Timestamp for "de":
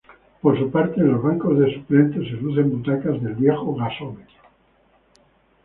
1.59-1.71